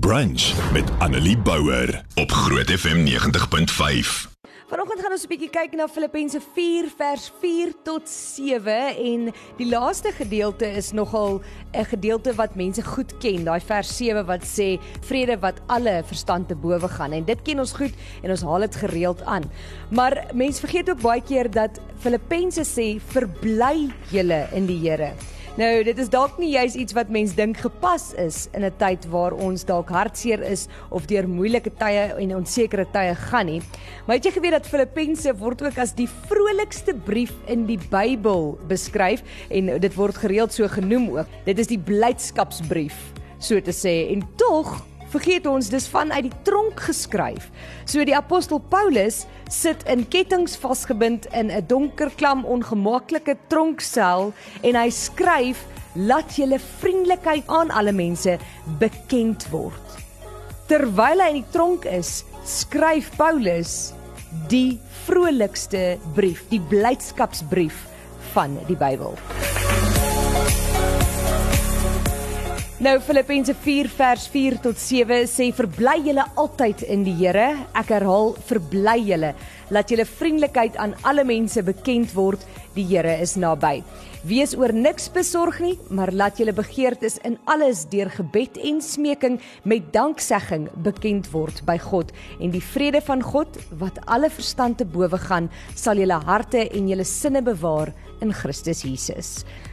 [0.00, 4.30] Brunch met Annelie Bouwer op Groot FM 90.5.
[4.68, 9.68] Vanoggend gaan ons 'n bietjie kyk na Filippense 4 vers 4 tot 7 en die
[9.68, 11.42] laaste gedeelte is nogal
[11.72, 16.48] 'n gedeelte wat mense goed ken, daai vers 7 wat sê vrede wat alle verstand
[16.48, 19.44] te bowe gaan en dit ken ons goed en ons haal dit gereeld aan.
[19.90, 25.12] Maar mense vergeet ook baie keer dat Filippense sê verbly julle in die Here.
[25.52, 29.04] Nou, dit is dalk nie juis iets wat mens dink gepas is in 'n tyd
[29.12, 33.60] waar ons dalk hartseer is of deur moeilike tye en onsekere tye gaan nie.
[34.06, 38.58] Maar het jy geweet dat Filippense word ook as die vrolikste brief in die Bybel
[38.66, 41.26] beskryf en dit word gereeld so genoem ook.
[41.44, 42.96] Dit is die blydskapsbrief,
[43.38, 44.10] so te sê.
[44.10, 47.50] En tog vergeet ons dis vanuit die tronk geskryf.
[47.84, 54.74] So die apostel Paulus sit in kettinge vasgebind in 'n donker klam ongemaklike tronksel en
[54.76, 58.38] hy skryf laat julle vriendelikheid aan alle mense
[58.78, 59.98] bekend word.
[60.68, 63.92] Terwyl hy in die tronk is, skryf Paulus
[64.48, 67.86] die vrolikste brief, die blydskapsbrief
[68.32, 69.18] van die Bybel.
[72.82, 77.44] Nou Filippense 4 vers 4 tot 7 sê verbly julle altyd in die Here.
[77.78, 79.30] Ek herhaal verbly julle.
[79.70, 82.42] Laat julle vriendelikheid aan alle mense bekend word.
[82.74, 83.84] Die Here is naby.
[84.22, 89.40] Wees oor niks besorg nie, maar laat julle begeertes in alles deur gebed en smeking
[89.66, 94.86] met danksegging bekend word by God en die vrede van God wat alle verstand te
[94.86, 97.90] bowe gaan, sal julle harte en julle sinne bewaar
[98.22, 99.32] in Christus Jesus.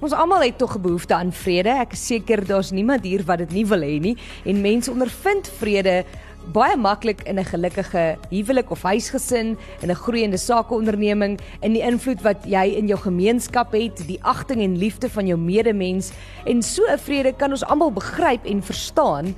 [0.00, 1.76] Ons almal het tog 'n behoefte aan vrede.
[1.76, 5.52] Ek is seker daar's niemand hier wat dit nie wil hê nie en mense ondervind
[5.60, 6.04] vrede
[6.52, 12.22] baie maklik in 'n gelukkige huwelik of huisgesin, in 'n groeiende sakeonderneming, in die invloed
[12.22, 16.10] wat jy in jou gemeenskap het, die agting en liefde van jou medemens
[16.44, 19.34] en so 'n vrede kan ons almal begryp en verstaan.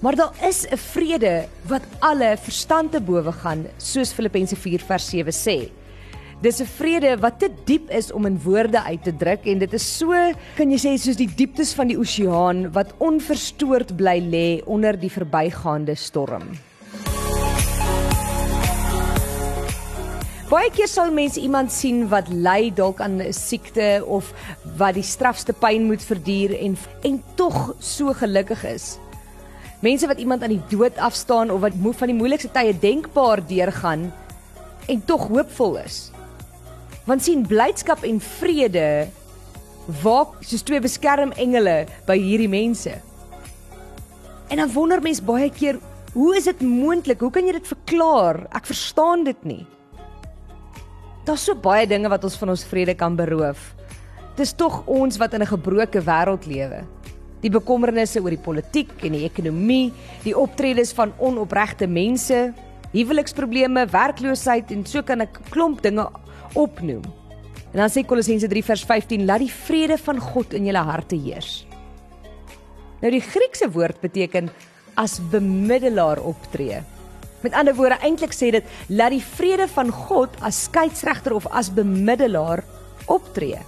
[0.00, 5.08] Maar daar is 'n vrede wat alle verstand te bowe gaan, soos Filippense 4 vers
[5.08, 5.70] 7 sê.
[6.44, 9.72] Dis 'n vrede wat te diep is om in woorde uit te druk en dit
[9.72, 10.12] is so,
[10.56, 15.08] kan jy sê, soos die dieptes van die oseaan wat onverstoord bly lê onder die
[15.08, 16.44] verbygaande storm.
[20.50, 24.34] Baie keer sal mense iemand sien wat ly dalk aan 'n siekte of
[24.76, 28.98] wat die strafste pyn moet verduur en en tog so gelukkig is.
[29.80, 34.12] Mense wat iemand aan die dood afstaan of wat van die moeilikste tye denkbaar deurgaan
[34.88, 36.12] en tog hoopvol is.
[37.04, 39.08] Want sien blydskap en vrede
[40.02, 42.94] waak soos twee beskermengele by hierdie mense.
[44.48, 45.76] En dan wonder mens baie keer,
[46.14, 47.20] hoe is dit moontlik?
[47.20, 48.44] Hoe kan jy dit verklaar?
[48.56, 49.62] Ek verstaan dit nie.
[51.24, 53.72] Daar's so baie dinge wat ons van ons vrede kan beroof.
[54.36, 56.84] Dis tog ons wat in 'n gebroke wêreld lewe.
[57.40, 59.92] Die bekommernisse oor die politiek en die ekonomie,
[60.24, 62.52] die optredes van onopregte mense,
[62.92, 66.08] huweliksprobleme, werkloosheid en so kan ek klomp dinge
[66.54, 67.04] opnoem.
[67.74, 71.18] En dan sê Kolossense 3 vers 15: Laat die vrede van God in julle harte
[71.18, 71.64] heers.
[73.02, 74.50] Nou die Griekse woord beteken
[74.94, 76.80] as bemiddelaar optree.
[77.44, 81.68] Met ander woorde eintlik sê dit laat die vrede van God as skeieregter of as
[81.74, 82.62] bemiddelaar
[83.12, 83.58] optree.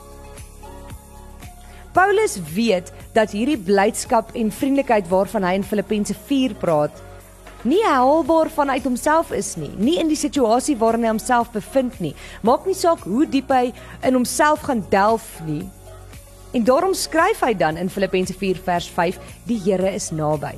[1.97, 7.03] Paulus weet dat hierdie blydskap en vriendelikheid waarvan hy in Filippense 4 praat,
[7.67, 12.15] nie haalbaar vanuit homself is nie, nie in die situasie waarin hy homself bevind nie.
[12.47, 13.73] Maak nie saak hoe diep hy
[14.07, 15.65] in homself gaan delf nie.
[16.57, 19.19] En daarom skryf hy dan in Filippense 4 vers 5:
[19.51, 20.55] Die Here is naby.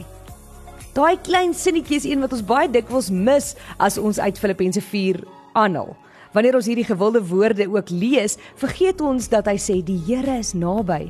[0.95, 5.23] Daai klein sinnetjie is een wat ons baie dikwels mis as ons uit Filippense 4
[5.59, 5.97] aanhaal.
[6.35, 10.53] Wanneer ons hierdie gewilde woorde ook lees, vergeet ons dat hy sê die Here is
[10.55, 11.09] naby.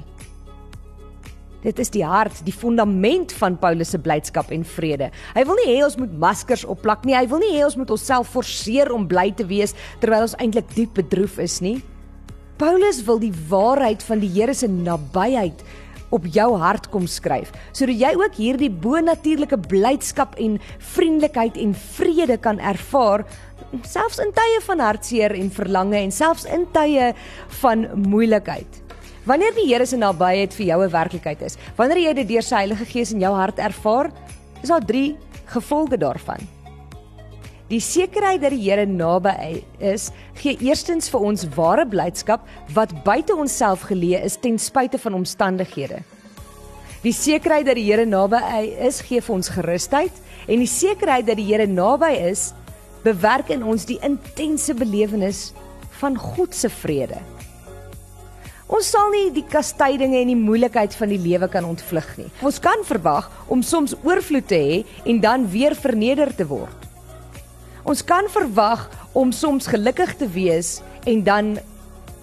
[1.64, 5.10] Dit is die hart, die fundament van Paulus se blydskap en vrede.
[5.34, 7.16] Hy wil nie hê ons moet maskers opplak nie.
[7.18, 10.70] Hy wil nie hê ons moet onsself forceer om bly te wees terwyl ons eintlik
[10.76, 11.80] diep bedroef is nie.
[12.58, 15.62] Paulus wil die waarheid van die Here se nabyheid
[16.14, 20.56] op jou hart kom skryf sodat jy ook hierdie bonatuurlike blydskap en
[20.94, 23.26] vriendelikheid en vrede kan ervaar
[23.84, 27.12] selfs in tye van hartseer en verlange en selfs in tye
[27.60, 28.87] van moeilikheid.
[29.28, 32.56] Wanneer die Here se nabyheid vir jou 'n werklikheid is, wanneer jy dit deur sy
[32.56, 34.10] Heilige Gees in jou hart ervaar,
[34.62, 36.40] is daar 3 gevolge daarvan.
[37.68, 42.40] Die sekerheid dat die Here naby is, gee eerstens vir ons ware blydskap
[42.72, 46.02] wat buite onsself geleë is ten spyte van omstandighede.
[47.02, 50.12] Die sekerheid dat die Here naby is, gee vir ons gerusheid
[50.48, 52.54] en die sekerheid dat die Here naby is,
[53.04, 55.52] bewerk in ons die intense belewenis
[56.00, 57.37] van God se vrede.
[58.78, 62.28] Ons sal nie die kastydinge en die moeilikheid van die lewe kan ontvlug nie.
[62.46, 64.76] Ons kan verwag om soms oorvloed te hê
[65.10, 66.84] en dan weer verneder te word.
[67.82, 68.84] Ons kan verwag
[69.18, 70.76] om soms gelukkig te wees
[71.10, 71.48] en dan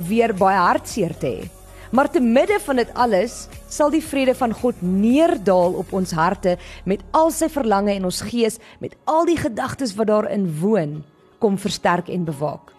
[0.08, 1.50] weer baie hartseer te hê.
[1.92, 3.36] Maar te midde van dit alles
[3.68, 6.56] sal die vrede van God neerdal op ons harte
[6.88, 11.02] met al sy verlange en ons gees met al die gedagtes wat daarin woon
[11.44, 12.75] kom versterk en bewaak.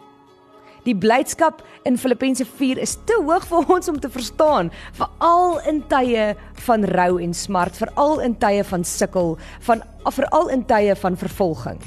[0.86, 5.82] Die blydskap in Filippense 4 is te hoog vir ons om te verstaan, veral in
[5.90, 6.30] tye
[6.68, 9.34] van rou en smart, veral in tye van sukkel,
[9.66, 9.82] van
[10.14, 11.82] veral in tye van vervolging.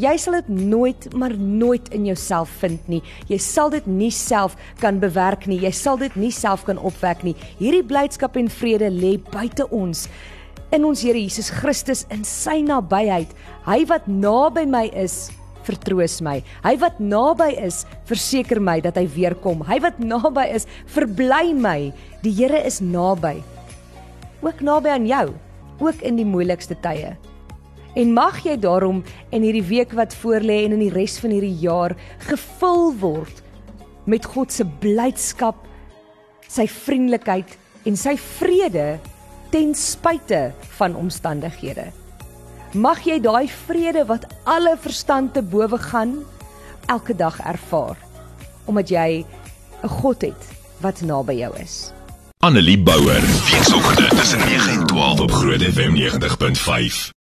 [0.00, 3.02] Jy sal dit nooit maar nooit in jouself vind nie.
[3.28, 5.58] Jy sal dit nie self kan bewerk nie.
[5.60, 7.34] Jy sal dit nie self kan opwek nie.
[7.58, 10.06] Hierdie blydskap en vrede lê buite ons
[10.72, 13.36] in ons Here Jesus Christus in sy nabyheid.
[13.68, 15.26] Hy wat naby my is,
[15.66, 16.40] vertroos my.
[16.64, 19.62] Hy wat naby is, verseker my dat hy weer kom.
[19.66, 21.92] Hy wat naby is, verbly my.
[22.24, 23.38] Die Here is naby.
[24.42, 25.26] Ook naby aan jou,
[25.82, 27.14] ook in die moeilikste tye.
[27.94, 31.58] En mag jy daarom in hierdie week wat voorlê en in die res van hierdie
[31.60, 31.92] jaar
[32.24, 33.42] gevul word
[34.08, 35.58] met God se blydskap,
[36.48, 37.52] sy vriendelikheid
[37.86, 38.96] en sy vrede
[39.52, 40.48] ten spyte
[40.78, 41.92] van omstandighede.
[42.72, 46.14] Mag jy daai vrede wat alle verstand te bowe gaan
[46.88, 47.96] elke dag ervaar
[48.64, 49.24] omdat jy
[49.82, 50.42] 'n God het
[50.80, 51.92] wat naby jou is.
[52.38, 53.20] Annelie Bouwer,
[53.50, 57.10] weekoggend tussen 9 en 12 op Groot FM 90.5.